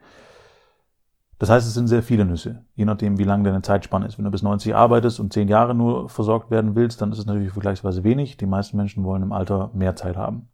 Das 1.40 1.50
heißt, 1.50 1.68
es 1.68 1.74
sind 1.74 1.88
sehr 1.88 2.04
viele 2.04 2.26
Nüsse, 2.26 2.64
je 2.76 2.86
nachdem, 2.86 3.18
wie 3.18 3.24
lang 3.24 3.44
deine 3.44 3.62
Zeitspanne 3.62 4.06
ist. 4.06 4.18
Wenn 4.18 4.26
du 4.26 4.32
bis 4.32 4.44
90 4.44 4.76
arbeitest 4.76 5.20
und 5.20 5.34
10 5.34 5.48
Jahre 5.48 5.76
nur 5.76 6.08
versorgt 6.08 6.52
werden 6.52 6.76
willst, 6.76 7.02
dann 7.02 7.12
ist 7.12 7.20
es 7.20 7.26
natürlich 7.26 7.52
vergleichsweise 7.52 8.04
wenig. 8.04 8.38
Die 8.38 8.46
meisten 8.46 8.78
Menschen 8.78 9.04
wollen 9.04 9.24
im 9.24 9.34
Alter 9.34 9.70
mehr 9.74 9.96
Zeit 9.96 10.16
haben. 10.16 10.48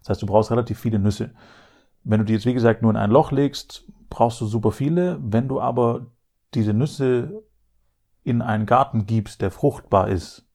Das 0.00 0.10
heißt, 0.10 0.22
du 0.22 0.26
brauchst 0.26 0.50
relativ 0.50 0.78
viele 0.78 0.98
Nüsse. 0.98 1.30
Wenn 2.04 2.20
du 2.20 2.26
die 2.26 2.34
jetzt, 2.34 2.46
wie 2.46 2.54
gesagt, 2.54 2.82
nur 2.82 2.90
in 2.90 2.96
ein 2.96 3.10
Loch 3.10 3.32
legst, 3.32 3.90
brauchst 4.10 4.40
du 4.40 4.46
super 4.46 4.70
viele. 4.70 5.18
Wenn 5.22 5.48
du 5.48 5.60
aber 5.60 6.06
diese 6.52 6.74
Nüsse 6.74 7.42
in 8.22 8.42
einen 8.42 8.66
Garten 8.66 9.06
gibst, 9.06 9.40
der 9.40 9.50
fruchtbar 9.50 10.08
ist, 10.08 10.46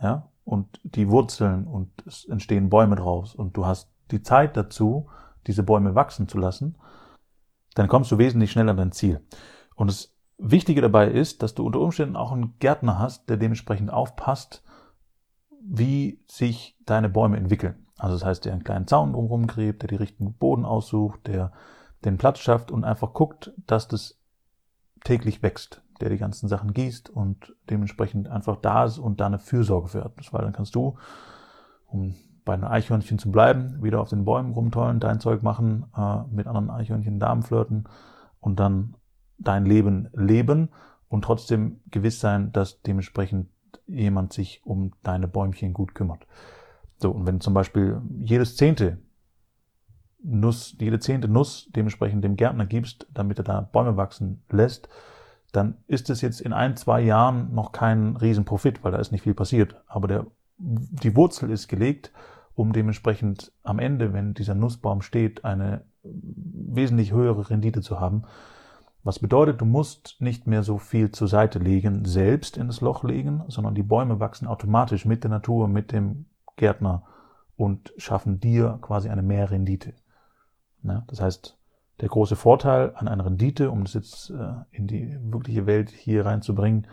ja, 0.00 0.28
und 0.44 0.80
die 0.84 1.08
Wurzeln 1.08 1.66
und 1.66 1.90
es 2.06 2.26
entstehen 2.26 2.70
Bäume 2.70 2.96
draus 2.96 3.34
und 3.34 3.56
du 3.56 3.66
hast 3.66 3.90
die 4.12 4.22
Zeit 4.22 4.56
dazu, 4.56 5.08
diese 5.46 5.62
Bäume 5.62 5.94
wachsen 5.94 6.28
zu 6.28 6.38
lassen, 6.38 6.76
dann 7.74 7.88
kommst 7.88 8.10
du 8.10 8.18
wesentlich 8.18 8.50
schneller 8.50 8.72
an 8.72 8.76
dein 8.76 8.92
Ziel. 8.92 9.20
Und 9.74 9.88
das 9.88 10.14
Wichtige 10.38 10.80
dabei 10.80 11.10
ist, 11.10 11.42
dass 11.42 11.54
du 11.54 11.64
unter 11.66 11.80
Umständen 11.80 12.16
auch 12.16 12.32
einen 12.32 12.58
Gärtner 12.58 12.98
hast, 12.98 13.28
der 13.28 13.36
dementsprechend 13.36 13.92
aufpasst, 13.92 14.62
wie 15.62 16.20
sich 16.30 16.76
deine 16.86 17.08
Bäume 17.08 17.36
entwickeln. 17.36 17.86
Also 17.98 18.16
das 18.16 18.24
heißt, 18.24 18.44
der 18.46 18.52
einen 18.52 18.64
kleinen 18.64 18.86
Zaun 18.86 19.12
drumherum 19.12 19.46
gräbt, 19.46 19.82
der 19.82 19.88
die 19.88 19.96
richtigen 19.96 20.32
Boden 20.32 20.64
aussucht, 20.64 21.26
der 21.26 21.52
den 22.04 22.16
Platz 22.16 22.38
schafft 22.38 22.70
und 22.70 22.84
einfach 22.84 23.12
guckt, 23.12 23.52
dass 23.66 23.86
das 23.86 24.18
täglich 25.04 25.42
wächst, 25.42 25.82
der 26.00 26.08
die 26.08 26.16
ganzen 26.16 26.48
Sachen 26.48 26.72
gießt 26.72 27.10
und 27.10 27.54
dementsprechend 27.68 28.28
einfach 28.28 28.56
da 28.56 28.84
ist 28.84 28.98
und 28.98 29.20
da 29.20 29.26
eine 29.26 29.38
Fürsorge 29.38 29.88
für 29.88 30.04
hat. 30.04 30.14
Weil 30.32 30.42
dann 30.42 30.54
kannst 30.54 30.74
du, 30.74 30.96
um 31.86 32.14
bei 32.50 32.56
den 32.56 32.64
Eichhörnchen 32.64 33.20
zu 33.20 33.30
bleiben, 33.30 33.80
wieder 33.80 34.00
auf 34.00 34.08
den 34.08 34.24
Bäumen 34.24 34.54
rumtollen, 34.54 34.98
dein 34.98 35.20
Zeug 35.20 35.44
machen, 35.44 35.84
äh, 35.96 36.22
mit 36.34 36.48
anderen 36.48 36.68
Eichhörnchen 36.68 37.20
Damen 37.20 37.44
flirten 37.44 37.84
und 38.40 38.58
dann 38.58 38.96
dein 39.38 39.64
Leben 39.64 40.08
leben 40.14 40.70
und 41.08 41.22
trotzdem 41.22 41.78
gewiss 41.92 42.18
sein, 42.18 42.50
dass 42.50 42.82
dementsprechend 42.82 43.50
jemand 43.86 44.32
sich 44.32 44.62
um 44.64 44.90
deine 45.04 45.28
Bäumchen 45.28 45.72
gut 45.72 45.94
kümmert. 45.94 46.26
So, 46.96 47.12
und 47.12 47.24
wenn 47.24 47.40
zum 47.40 47.54
Beispiel 47.54 48.02
jedes 48.18 48.56
zehnte 48.56 48.98
Nuss, 50.20 50.74
jede 50.80 50.98
zehnte 50.98 51.28
Nuss 51.28 51.70
dementsprechend 51.70 52.24
dem 52.24 52.34
Gärtner 52.34 52.66
gibst, 52.66 53.06
damit 53.14 53.38
er 53.38 53.44
da 53.44 53.60
Bäume 53.60 53.96
wachsen 53.96 54.42
lässt, 54.50 54.88
dann 55.52 55.76
ist 55.86 56.10
es 56.10 56.20
jetzt 56.20 56.40
in 56.40 56.52
ein, 56.52 56.76
zwei 56.76 57.00
Jahren 57.00 57.54
noch 57.54 57.70
kein 57.70 58.16
Riesenprofit, 58.16 58.82
weil 58.82 58.90
da 58.90 58.98
ist 58.98 59.12
nicht 59.12 59.22
viel 59.22 59.34
passiert. 59.34 59.76
Aber 59.86 60.08
der, 60.08 60.26
die 60.58 61.14
Wurzel 61.14 61.48
ist 61.50 61.68
gelegt, 61.68 62.10
um 62.60 62.74
dementsprechend 62.74 63.52
am 63.62 63.78
Ende, 63.78 64.12
wenn 64.12 64.34
dieser 64.34 64.54
Nussbaum 64.54 65.00
steht, 65.00 65.46
eine 65.46 65.86
wesentlich 66.02 67.10
höhere 67.10 67.48
Rendite 67.48 67.80
zu 67.80 68.00
haben. 68.00 68.24
Was 69.02 69.18
bedeutet, 69.18 69.62
du 69.62 69.64
musst 69.64 70.16
nicht 70.20 70.46
mehr 70.46 70.62
so 70.62 70.76
viel 70.76 71.10
zur 71.10 71.26
Seite 71.26 71.58
legen, 71.58 72.04
selbst 72.04 72.58
in 72.58 72.66
das 72.66 72.82
Loch 72.82 73.02
legen, 73.02 73.44
sondern 73.48 73.74
die 73.74 73.82
Bäume 73.82 74.20
wachsen 74.20 74.46
automatisch 74.46 75.06
mit 75.06 75.24
der 75.24 75.30
Natur, 75.30 75.68
mit 75.68 75.90
dem 75.90 76.26
Gärtner 76.56 77.04
und 77.56 77.94
schaffen 77.96 78.40
dir 78.40 78.78
quasi 78.82 79.08
eine 79.08 79.22
Mehrrendite. 79.22 79.94
Ja, 80.82 81.04
das 81.06 81.22
heißt, 81.22 81.56
der 82.02 82.08
große 82.10 82.36
Vorteil 82.36 82.92
an 82.94 83.08
einer 83.08 83.24
Rendite, 83.24 83.70
um 83.70 83.84
das 83.84 83.94
jetzt 83.94 84.28
äh, 84.28 84.52
in 84.70 84.86
die 84.86 85.16
wirkliche 85.22 85.64
Welt 85.64 85.88
hier 85.88 86.26
reinzubringen, 86.26 86.86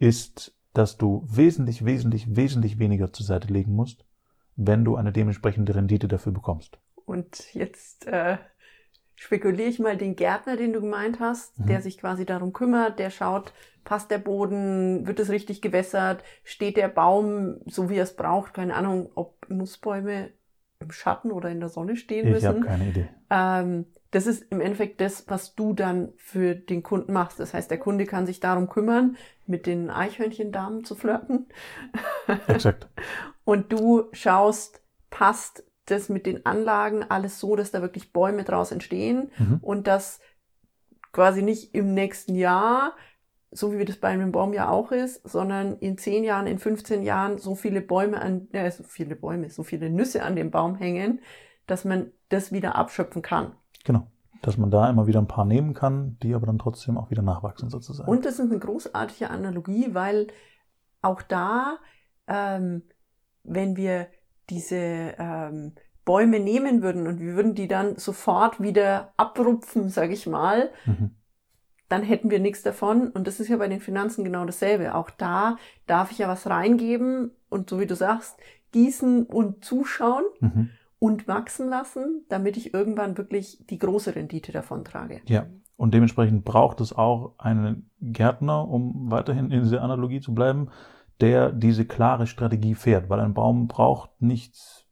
ist, 0.00 0.52
dass 0.72 0.96
du 0.96 1.24
wesentlich, 1.30 1.84
wesentlich, 1.84 2.34
wesentlich 2.34 2.80
weniger 2.80 3.12
zur 3.12 3.24
Seite 3.24 3.52
legen 3.52 3.76
musst, 3.76 4.04
wenn 4.56 4.84
du 4.84 4.96
eine 4.96 5.12
dementsprechende 5.12 5.74
Rendite 5.74 6.08
dafür 6.08 6.32
bekommst. 6.32 6.78
Und 7.04 7.54
jetzt 7.54 8.06
äh, 8.06 8.38
spekuliere 9.14 9.68
ich 9.68 9.78
mal 9.78 9.96
den 9.96 10.16
Gärtner, 10.16 10.56
den 10.56 10.72
du 10.72 10.80
gemeint 10.80 11.20
hast, 11.20 11.58
mhm. 11.58 11.66
der 11.66 11.82
sich 11.82 11.98
quasi 11.98 12.26
darum 12.26 12.52
kümmert, 12.52 12.98
der 12.98 13.10
schaut, 13.10 13.52
passt 13.84 14.10
der 14.10 14.18
Boden, 14.18 15.06
wird 15.06 15.20
es 15.20 15.30
richtig 15.30 15.62
gewässert, 15.62 16.24
steht 16.42 16.76
der 16.76 16.88
Baum 16.88 17.60
so 17.66 17.88
wie 17.88 17.96
er 17.96 18.02
es 18.02 18.16
braucht, 18.16 18.54
keine 18.54 18.74
Ahnung, 18.74 19.10
ob 19.14 19.46
Nussbäume 19.48 20.30
im 20.80 20.90
Schatten 20.90 21.30
oder 21.30 21.50
in 21.50 21.60
der 21.60 21.68
Sonne 21.68 21.96
stehen 21.96 22.28
müssen. 22.30 22.38
Ich 22.38 22.46
habe 22.46 22.60
keine 22.60 22.88
Idee. 22.88 23.08
Ähm, 23.30 23.86
das 24.16 24.26
ist 24.26 24.46
im 24.50 24.62
Endeffekt 24.62 25.02
das, 25.02 25.28
was 25.28 25.54
du 25.56 25.74
dann 25.74 26.14
für 26.16 26.54
den 26.54 26.82
Kunden 26.82 27.12
machst. 27.12 27.38
Das 27.38 27.52
heißt, 27.52 27.70
der 27.70 27.78
Kunde 27.78 28.06
kann 28.06 28.24
sich 28.24 28.40
darum 28.40 28.66
kümmern, 28.66 29.18
mit 29.44 29.66
den 29.66 29.90
Eichhörnchendamen 29.90 30.84
zu 30.84 30.94
flirten. 30.94 31.44
Exakt. 32.48 32.88
Und 33.44 33.70
du 33.74 34.04
schaust, 34.12 34.80
passt 35.10 35.64
das 35.84 36.08
mit 36.08 36.24
den 36.24 36.46
Anlagen 36.46 37.04
alles 37.06 37.38
so, 37.38 37.56
dass 37.56 37.72
da 37.72 37.82
wirklich 37.82 38.14
Bäume 38.14 38.44
draus 38.44 38.72
entstehen 38.72 39.30
mhm. 39.36 39.58
und 39.60 39.86
dass 39.86 40.18
quasi 41.12 41.42
nicht 41.42 41.74
im 41.74 41.92
nächsten 41.92 42.34
Jahr, 42.34 42.96
so 43.50 43.70
wie 43.72 43.84
das 43.84 43.98
bei 43.98 44.08
einem 44.08 44.32
Baum 44.32 44.54
ja 44.54 44.70
auch 44.70 44.92
ist, 44.92 45.28
sondern 45.28 45.76
in 45.76 45.98
10 45.98 46.24
Jahren, 46.24 46.46
in 46.46 46.58
15 46.58 47.02
Jahren 47.02 47.36
so 47.36 47.54
viele 47.54 47.82
Bäume 47.82 48.20
an, 48.22 48.48
äh, 48.52 48.70
so 48.70 48.82
viele 48.82 49.14
Bäume, 49.14 49.50
so 49.50 49.62
viele 49.62 49.90
Nüsse 49.90 50.22
an 50.22 50.36
dem 50.36 50.50
Baum 50.50 50.74
hängen, 50.74 51.20
dass 51.66 51.84
man 51.84 52.10
das 52.30 52.50
wieder 52.50 52.76
abschöpfen 52.76 53.20
kann. 53.20 53.52
Genau. 53.86 54.08
Dass 54.42 54.58
man 54.58 54.70
da 54.70 54.90
immer 54.90 55.06
wieder 55.06 55.20
ein 55.20 55.28
paar 55.28 55.46
nehmen 55.46 55.72
kann, 55.72 56.18
die 56.22 56.34
aber 56.34 56.46
dann 56.46 56.58
trotzdem 56.58 56.98
auch 56.98 57.10
wieder 57.10 57.22
nachwachsen 57.22 57.70
sozusagen. 57.70 58.10
Und 58.10 58.24
das 58.26 58.34
ist 58.34 58.50
eine 58.50 58.58
großartige 58.58 59.30
Analogie, 59.30 59.94
weil 59.94 60.26
auch 61.00 61.22
da, 61.22 61.78
ähm, 62.26 62.82
wenn 63.44 63.76
wir 63.76 64.08
diese 64.50 64.76
ähm, 64.76 65.72
Bäume 66.04 66.40
nehmen 66.40 66.82
würden 66.82 67.06
und 67.06 67.20
wir 67.20 67.34
würden 67.34 67.54
die 67.54 67.68
dann 67.68 67.96
sofort 67.96 68.60
wieder 68.60 69.12
abrupfen, 69.16 69.88
sage 69.88 70.12
ich 70.12 70.26
mal, 70.26 70.70
mhm. 70.84 71.12
dann 71.88 72.02
hätten 72.02 72.30
wir 72.30 72.40
nichts 72.40 72.62
davon. 72.62 73.08
Und 73.10 73.26
das 73.26 73.40
ist 73.40 73.48
ja 73.48 73.56
bei 73.56 73.68
den 73.68 73.80
Finanzen 73.80 74.24
genau 74.24 74.44
dasselbe. 74.44 74.94
Auch 74.94 75.10
da 75.10 75.56
darf 75.86 76.10
ich 76.10 76.18
ja 76.18 76.28
was 76.28 76.46
reingeben 76.46 77.30
und 77.48 77.70
so 77.70 77.80
wie 77.80 77.86
du 77.86 77.96
sagst, 77.96 78.36
gießen 78.72 79.26
und 79.26 79.64
zuschauen 79.64 80.24
mhm. 80.40 80.70
Und 80.98 81.28
wachsen 81.28 81.68
lassen, 81.68 82.24
damit 82.28 82.56
ich 82.56 82.72
irgendwann 82.72 83.18
wirklich 83.18 83.64
die 83.68 83.78
große 83.78 84.14
Rendite 84.14 84.52
davon 84.52 84.84
trage. 84.84 85.20
Ja. 85.26 85.46
Und 85.76 85.92
dementsprechend 85.92 86.44
braucht 86.44 86.80
es 86.80 86.94
auch 86.94 87.34
einen 87.38 87.90
Gärtner, 88.00 88.66
um 88.66 89.10
weiterhin 89.10 89.50
in 89.50 89.62
dieser 89.62 89.82
Analogie 89.82 90.20
zu 90.20 90.34
bleiben, 90.34 90.68
der 91.20 91.52
diese 91.52 91.84
klare 91.84 92.26
Strategie 92.26 92.74
fährt, 92.74 93.10
weil 93.10 93.20
ein 93.20 93.34
Baum 93.34 93.68
braucht 93.68 94.10
nichts 94.20 94.86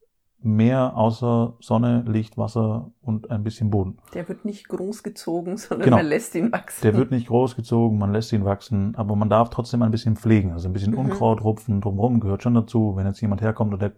mehr 0.45 0.95
außer 0.95 1.57
Sonne, 1.61 2.05
Licht, 2.07 2.37
Wasser 2.37 2.93
und 3.01 3.31
ein 3.31 3.43
bisschen 3.43 3.71
Boden. 3.71 3.97
Der 4.13 4.29
wird 4.29 4.45
nicht 4.45 4.69
großgezogen, 4.69 5.57
sondern 5.57 5.87
genau. 5.87 5.97
man 5.97 6.07
lässt 6.07 6.35
ihn 6.35 6.53
wachsen. 6.53 6.83
Der 6.83 6.95
wird 6.95 7.11
nicht 7.11 7.29
großgezogen, 7.29 7.99
man 7.99 8.13
lässt 8.13 8.31
ihn 8.33 8.45
wachsen, 8.45 8.95
aber 8.97 9.17
man 9.17 9.31
darf 9.31 9.49
trotzdem 9.49 9.81
ein 9.81 9.91
bisschen 9.91 10.17
pflegen. 10.17 10.53
Also 10.53 10.69
ein 10.69 10.75
bisschen 10.75 10.93
mhm. 10.93 10.99
Unkraut 10.99 11.43
rupfen 11.43 11.81
drumherum 11.81 12.21
gehört 12.21 12.43
schon 12.43 12.55
dazu. 12.55 12.95
Wenn 12.95 13.07
jetzt 13.07 13.23
jemand 13.23 13.41
herkommt 13.41 13.73
und 13.73 13.81
der 13.81 13.93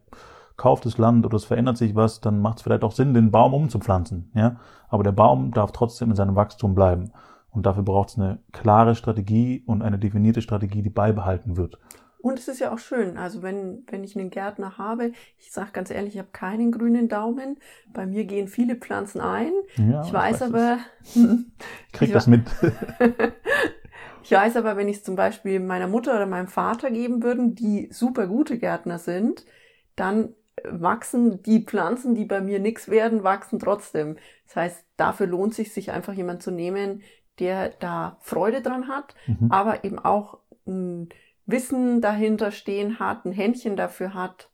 kauft 0.57 0.87
das 0.87 0.99
Land 0.99 1.27
oder 1.27 1.37
es 1.37 1.45
verändert 1.45 1.77
sich 1.77 1.95
was, 1.95 2.21
dann 2.21 2.41
macht 2.41 2.59
es 2.59 2.63
vielleicht 2.63 2.85
auch 2.85 2.93
Sinn, 2.93 3.15
den 3.15 3.31
Baum 3.31 3.55
umzupflanzen. 3.55 4.31
Ja? 4.35 4.57
Aber 4.89 5.03
der 5.03 5.13
Baum 5.13 5.53
darf 5.53 5.73
trotzdem 5.73 6.11
in 6.11 6.17
seinem 6.17 6.37
Wachstum 6.37 6.75
bleiben. 6.75 7.13
Und 7.51 7.65
dafür 7.65 7.83
braucht 7.83 8.11
es 8.11 8.19
eine 8.19 8.39
klare 8.53 8.95
Strategie 8.95 9.63
und 9.67 9.83
eine 9.83 9.99
definierte 9.99 10.43
Strategie, 10.43 10.83
die 10.83 10.91
beibehalten 10.91 11.57
wird. 11.57 11.79
Und 12.19 12.39
es 12.39 12.49
ist 12.49 12.59
ja 12.59 12.73
auch 12.73 12.79
schön, 12.79 13.19
also 13.19 13.43
wenn, 13.43 13.85
wenn 13.89 14.03
ich 14.03 14.17
einen 14.17 14.31
Gärtner 14.31 14.79
habe, 14.79 15.13
ich 15.39 15.53
sage 15.53 15.71
ganz 15.73 15.91
ehrlich, 15.91 16.15
ich 16.15 16.19
habe 16.19 16.31
keinen 16.33 16.73
grünen 16.73 17.09
Daumen. 17.09 17.59
Bei 17.93 18.05
mir 18.05 18.25
gehen 18.25 18.49
viele 18.49 18.75
Pflanzen 18.75 19.21
ein. 19.21 19.53
Ja, 19.77 20.03
ich 20.05 20.13
weiß, 20.13 20.41
weiß 20.41 20.43
aber. 20.43 20.79
ich 21.05 21.93
krieg 21.93 22.13
das 22.13 22.27
mit. 22.27 22.43
ich 24.25 24.33
weiß 24.33 24.57
aber, 24.57 24.77
wenn 24.77 24.89
ich 24.89 24.97
es 24.97 25.05
zum 25.05 25.15
Beispiel 25.15 25.61
meiner 25.61 25.87
Mutter 25.87 26.17
oder 26.17 26.27
meinem 26.27 26.49
Vater 26.49 26.91
geben 26.91 27.23
würden, 27.23 27.55
die 27.55 27.89
super 27.93 28.27
gute 28.27 28.59
Gärtner 28.59 28.99
sind, 28.99 29.47
dann 29.95 30.31
wachsen 30.65 31.43
die 31.43 31.65
Pflanzen, 31.65 32.15
die 32.15 32.25
bei 32.25 32.41
mir 32.41 32.59
nichts 32.59 32.89
werden, 32.89 33.23
wachsen 33.23 33.59
trotzdem. 33.59 34.17
Das 34.47 34.57
heißt, 34.57 34.85
dafür 34.97 35.27
lohnt 35.27 35.55
sich, 35.55 35.73
sich 35.73 35.91
einfach 35.91 36.15
jemand 36.15 36.43
zu 36.43 36.51
nehmen, 36.51 37.03
der 37.39 37.71
da 37.71 38.19
Freude 38.21 38.63
dran 38.63 38.89
hat, 38.89 39.15
mhm. 39.27 39.51
aber 39.51 39.85
eben 39.85 39.99
auch 39.99 40.39
ein 40.67 41.11
Wissen 41.45 42.01
dahinter 42.01 42.51
stehen 42.51 42.99
hat, 42.99 43.25
ein 43.25 43.33
Händchen 43.33 43.77
dafür 43.77 44.15
hat. 44.15 44.51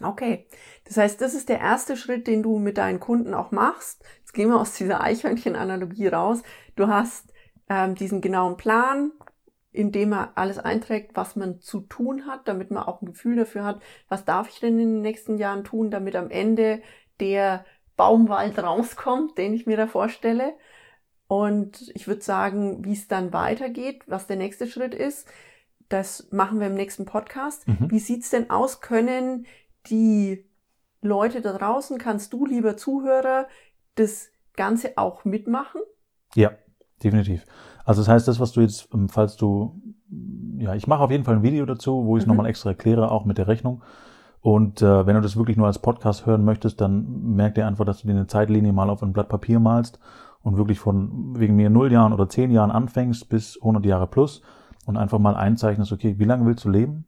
Okay, 0.00 0.46
das 0.84 0.96
heißt, 0.96 1.20
das 1.20 1.34
ist 1.34 1.48
der 1.48 1.60
erste 1.60 1.96
Schritt, 1.96 2.26
den 2.26 2.42
du 2.42 2.58
mit 2.58 2.78
deinen 2.78 2.98
Kunden 2.98 3.34
auch 3.34 3.52
machst. 3.52 4.02
Jetzt 4.18 4.32
gehen 4.32 4.48
wir 4.48 4.60
aus 4.60 4.74
dieser 4.74 5.00
Eichhörnchen-Analogie 5.02 6.08
raus. 6.08 6.42
Du 6.74 6.88
hast 6.88 7.32
ähm, 7.68 7.94
diesen 7.94 8.20
genauen 8.20 8.56
Plan, 8.56 9.12
in 9.72 9.90
dem 9.90 10.12
er 10.12 10.32
alles 10.36 10.58
einträgt, 10.58 11.12
was 11.14 11.34
man 11.34 11.60
zu 11.60 11.80
tun 11.80 12.26
hat, 12.26 12.46
damit 12.46 12.70
man 12.70 12.82
auch 12.82 13.00
ein 13.00 13.06
Gefühl 13.06 13.36
dafür 13.36 13.64
hat, 13.64 13.82
was 14.08 14.24
darf 14.24 14.48
ich 14.48 14.60
denn 14.60 14.78
in 14.78 14.94
den 14.94 15.02
nächsten 15.02 15.38
Jahren 15.38 15.64
tun, 15.64 15.90
damit 15.90 16.14
am 16.14 16.30
Ende 16.30 16.82
der 17.20 17.64
Baumwald 17.96 18.58
rauskommt, 18.62 19.38
den 19.38 19.54
ich 19.54 19.66
mir 19.66 19.76
da 19.76 19.86
vorstelle. 19.86 20.54
Und 21.26 21.90
ich 21.94 22.06
würde 22.06 22.20
sagen, 22.20 22.84
wie 22.84 22.92
es 22.92 23.08
dann 23.08 23.32
weitergeht, 23.32 24.02
was 24.06 24.26
der 24.26 24.36
nächste 24.36 24.66
Schritt 24.66 24.94
ist, 24.94 25.26
das 25.88 26.28
machen 26.30 26.60
wir 26.60 26.66
im 26.66 26.74
nächsten 26.74 27.06
Podcast. 27.06 27.66
Mhm. 27.66 27.90
Wie 27.90 27.98
sieht's 27.98 28.30
denn 28.30 28.50
aus? 28.50 28.80
Können 28.80 29.46
die 29.86 30.44
Leute 31.00 31.40
da 31.40 31.56
draußen, 31.56 31.98
kannst 31.98 32.32
du, 32.32 32.46
lieber 32.46 32.76
Zuhörer, 32.76 33.48
das 33.94 34.30
Ganze 34.54 34.96
auch 34.96 35.24
mitmachen? 35.24 35.80
Ja, 36.34 36.52
definitiv. 37.04 37.44
Also 37.84 38.00
das 38.00 38.08
heißt, 38.08 38.28
das, 38.28 38.40
was 38.40 38.52
du 38.52 38.60
jetzt, 38.60 38.88
ähm, 38.94 39.08
falls 39.08 39.36
du, 39.36 39.80
ja, 40.58 40.74
ich 40.74 40.86
mache 40.86 41.02
auf 41.02 41.10
jeden 41.10 41.24
Fall 41.24 41.36
ein 41.36 41.42
Video 41.42 41.66
dazu, 41.66 42.04
wo 42.06 42.16
ich 42.16 42.22
es 42.22 42.26
mhm. 42.26 42.34
nochmal 42.34 42.50
extra 42.50 42.70
erkläre, 42.70 43.10
auch 43.10 43.24
mit 43.24 43.38
der 43.38 43.48
Rechnung. 43.48 43.82
Und 44.40 44.82
äh, 44.82 45.06
wenn 45.06 45.14
du 45.14 45.20
das 45.20 45.36
wirklich 45.36 45.56
nur 45.56 45.68
als 45.68 45.78
Podcast 45.78 46.26
hören 46.26 46.44
möchtest, 46.44 46.80
dann 46.80 47.34
merk 47.34 47.54
dir 47.54 47.66
einfach, 47.66 47.84
dass 47.84 48.02
du 48.02 48.08
dir 48.08 48.14
eine 48.14 48.26
Zeitlinie 48.26 48.72
mal 48.72 48.90
auf 48.90 49.02
ein 49.02 49.12
Blatt 49.12 49.28
Papier 49.28 49.60
malst 49.60 50.00
und 50.42 50.56
wirklich 50.56 50.80
von 50.80 51.38
wegen 51.38 51.54
mir 51.54 51.70
null 51.70 51.92
Jahren 51.92 52.12
oder 52.12 52.28
zehn 52.28 52.50
Jahren 52.50 52.72
anfängst 52.72 53.28
bis 53.28 53.56
100 53.56 53.86
Jahre 53.86 54.08
plus 54.08 54.42
und 54.84 54.96
einfach 54.96 55.20
mal 55.20 55.36
einzeichnest, 55.36 55.92
okay, 55.92 56.16
wie 56.18 56.24
lange 56.24 56.44
willst 56.44 56.64
du 56.64 56.70
leben? 56.70 57.06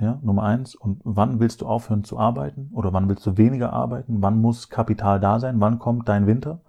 Ja, 0.00 0.18
Nummer 0.22 0.44
eins. 0.44 0.74
Und 0.74 1.00
wann 1.04 1.38
willst 1.38 1.60
du 1.60 1.66
aufhören 1.66 2.04
zu 2.04 2.18
arbeiten? 2.18 2.70
Oder 2.72 2.94
wann 2.94 3.08
willst 3.10 3.26
du 3.26 3.36
weniger 3.36 3.74
arbeiten? 3.74 4.22
Wann 4.22 4.40
muss 4.40 4.70
Kapital 4.70 5.20
da 5.20 5.38
sein? 5.38 5.60
Wann 5.60 5.78
kommt 5.78 6.08
dein 6.08 6.26
Winter? 6.26 6.60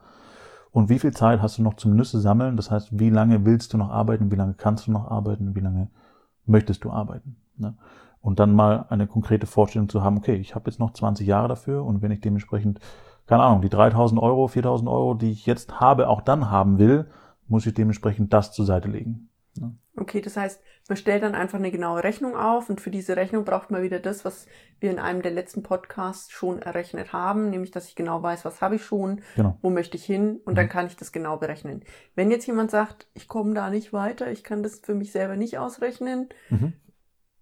Und 0.74 0.90
wie 0.90 1.00
viel 1.00 1.12
Zeit 1.12 1.42
hast 1.42 1.58
du 1.58 1.62
noch 1.62 1.76
zum 1.76 1.96
Nüsse 1.96 2.20
sammeln? 2.20 2.58
Das 2.58 2.70
heißt, 2.70 3.00
wie 3.00 3.10
lange 3.10 3.46
willst 3.46 3.74
du 3.74 3.78
noch 3.78 3.90
arbeiten? 3.90 4.30
Wie 4.32 4.36
lange 4.36 4.56
kannst 4.56 4.88
du 4.88 4.92
noch 4.92 5.10
arbeiten? 5.10 5.56
Wie 5.56 5.62
lange 5.62 5.88
möchtest 6.46 6.84
du 6.84 6.92
arbeiten? 6.92 7.38
Ne? 7.56 7.76
und 8.24 8.40
dann 8.40 8.56
mal 8.56 8.86
eine 8.90 9.06
konkrete 9.06 9.46
Vorstellung 9.46 9.90
zu 9.90 10.02
haben, 10.02 10.18
okay, 10.18 10.36
ich 10.36 10.56
habe 10.56 10.72
jetzt 10.72 10.80
noch 10.80 10.94
20 10.94 11.28
Jahre 11.28 11.50
dafür 11.50 11.84
und 11.84 12.02
wenn 12.02 12.12
ich 12.12 12.22
dementsprechend, 12.22 12.80
keine 13.28 13.44
Ahnung, 13.44 13.62
die 13.62 13.70
3000 13.70 14.20
Euro, 14.20 14.48
4000 14.48 14.90
Euro, 14.90 15.14
die 15.14 15.32
ich 15.32 15.46
jetzt 15.46 15.82
habe, 15.82 16.08
auch 16.08 16.22
dann 16.22 16.50
haben 16.50 16.80
will, 16.80 17.06
muss 17.50 17.66
ich 17.66 17.74
dementsprechend 17.74 18.32
das 18.32 18.54
zur 18.54 18.66
Seite 18.66 18.88
legen. 18.88 19.28
Ja. 19.58 19.72
Okay, 19.96 20.22
das 20.22 20.36
heißt, 20.38 20.60
man 20.90 20.98
stellt 20.98 21.22
dann 21.22 21.36
einfach 21.36 21.60
eine 21.60 21.70
genaue 21.70 22.04
Rechnung 22.04 22.36
auf 22.36 22.68
und 22.70 22.82
für 22.82 22.90
diese 22.90 23.16
Rechnung 23.16 23.46
braucht 23.46 23.70
man 23.70 23.84
wieder 23.84 24.00
das, 24.00 24.26
was 24.26 24.48
wir 24.80 24.90
in 24.90 24.98
einem 24.98 25.22
der 25.22 25.32
letzten 25.32 25.62
Podcasts 25.62 26.32
schon 26.32 26.60
errechnet 26.64 27.14
haben, 27.14 27.52
nämlich 27.52 27.70
dass 27.70 27.88
ich 27.88 27.96
genau 27.96 28.24
weiß, 28.24 28.44
was 28.44 28.60
habe 28.62 28.76
ich 28.76 28.84
schon, 28.84 29.22
Genau. 29.36 29.58
wo 29.62 29.70
möchte 29.70 29.96
ich 29.96 30.04
hin 30.04 30.40
und 30.46 30.54
Mhm. 30.54 30.56
dann 30.56 30.70
kann 30.70 30.88
ich 30.88 30.96
das 30.98 31.12
genau 31.12 31.38
berechnen. 31.38 31.84
Wenn 32.16 32.32
jetzt 32.32 32.48
jemand 32.48 32.72
sagt, 32.72 33.08
ich 33.14 33.28
komme 33.28 33.54
da 33.54 33.70
nicht 33.70 33.94
weiter, 33.94 34.32
ich 34.32 34.44
kann 34.44 34.64
das 34.64 34.80
für 34.80 34.96
mich 34.96 35.12
selber 35.12 35.36
nicht 35.36 35.60
ausrechnen 35.60 36.30
Mhm. 36.50 36.74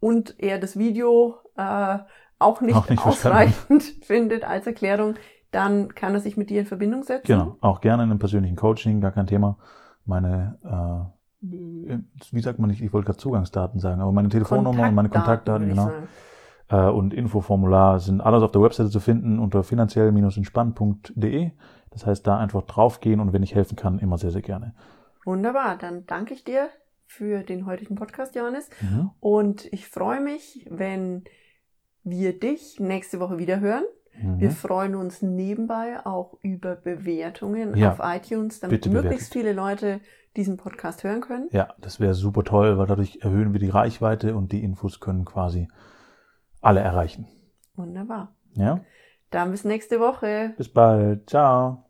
und 0.02 0.36
er 0.38 0.60
das 0.60 0.78
Video 0.78 1.36
äh, 1.56 2.00
auch 2.38 2.60
nicht, 2.62 2.76
Auch 2.76 2.90
nicht 2.90 3.06
ausreichend 3.06 3.84
findet 4.04 4.44
als 4.44 4.68
Erklärung, 4.68 5.16
dann 5.52 5.96
kann 5.96 6.14
er 6.16 6.20
sich 6.20 6.38
mit 6.38 6.50
dir 6.50 6.62
in 6.62 6.66
Verbindung 6.66 7.04
setzen. 7.04 7.28
Genau, 7.28 7.58
auch 7.62 7.82
gerne 7.82 8.04
in 8.04 8.10
einem 8.10 8.20
persönlichen 8.20 8.56
Coaching, 8.56 9.00
gar 9.00 9.12
kein 9.12 9.28
Thema. 9.28 9.58
Meine, 10.06 10.58
äh, 10.64 11.21
wie 11.42 12.42
sagt 12.42 12.60
man 12.60 12.70
nicht, 12.70 12.82
ich 12.82 12.94
wollte 12.94 13.06
gerade 13.08 13.18
Zugangsdaten 13.18 13.80
sagen, 13.80 14.00
aber 14.02 14.12
meine 14.12 14.30
Telefonnummer 14.30 14.88
und 14.88 14.96
meine 14.96 15.10
Kontaktdaten, 15.10 15.68
genau. 15.70 15.86
sagen. 15.86 16.08
äh, 16.70 16.90
und 16.90 17.14
Infoformular 17.14 18.00
sind 18.00 18.22
alles 18.22 18.44
auf 18.44 18.52
der 18.52 18.62
Webseite 18.62 18.90
zu 18.90 19.00
finden 19.00 19.40
unter 19.40 19.64
finanziell-entspannt.de. 19.64 21.52
Das 21.90 22.06
heißt, 22.06 22.26
da 22.26 22.38
einfach 22.38 22.62
draufgehen 22.64 23.20
und 23.20 23.34
wenn 23.34 23.44
ich 23.44 23.56
helfen 23.56 23.76
kann, 23.76 24.00
immer 24.00 24.18
sehr, 24.18 24.32
sehr 24.32 24.42
gerne. 24.42 24.74
Wunderbar, 25.26 25.78
dann 25.78 26.06
danke 26.06 26.34
ich 26.34 26.44
dir 26.44 26.70
für 27.06 27.44
den 27.44 27.66
heutigen 27.66 27.96
Podcast, 27.96 28.36
Johannes. 28.36 28.70
Mhm. 28.82 29.10
Und 29.20 29.66
ich 29.74 29.88
freue 29.88 30.22
mich, 30.22 30.66
wenn 30.70 31.24
wir 32.04 32.40
dich 32.40 32.80
nächste 32.80 33.20
Woche 33.20 33.38
wieder 33.38 33.60
hören. 33.60 33.84
Wir 34.14 34.50
Mhm. 34.50 34.54
freuen 34.54 34.96
uns 34.96 35.22
nebenbei 35.22 36.06
auch 36.06 36.38
über 36.42 36.76
Bewertungen 36.76 37.76
Ja, 37.76 37.92
auf 37.94 38.00
iTunes, 38.04 38.60
damit 38.60 38.86
möglichst 38.88 39.32
viele 39.34 39.54
Leute 39.54 40.00
diesen 40.36 40.58
Podcast 40.58 41.04
hören 41.04 41.22
können. 41.22 41.50
Ja, 41.52 41.74
das 41.80 42.00
wäre 42.00 42.14
super 42.14 42.44
toll, 42.44 42.78
weil 42.78 42.88
dadurch 42.88 43.20
erhöhen 43.22 43.54
wir 43.54 43.60
die 43.60 43.70
Reichweite 43.70 44.36
und 44.36 44.52
die 44.52 44.64
Infos 44.64 45.00
können 45.00 45.26
quasi 45.26 45.68
alle 46.62 46.80
erreichen. 46.80 47.28
Wunderbar. 47.76 48.34
Ja, 48.54 48.82
Dann 49.30 49.52
bis 49.52 49.64
nächste 49.64 50.00
Woche. 50.00 50.54
bis 50.58 50.72
bald. 50.72 51.30
Ciao. 51.30 51.86